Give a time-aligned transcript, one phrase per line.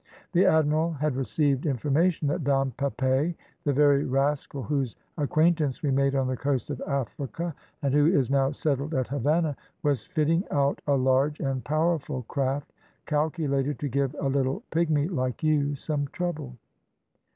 [0.31, 6.15] The admiral had received information that Don Pepe, the very rascal whose acquaintance we made
[6.15, 10.81] on the coast of Africa, and who is now settled at Havannah, was fitting out
[10.87, 12.73] a large and powerful craft,
[13.05, 16.55] calculated to give a little pigmy, like you, some trouble.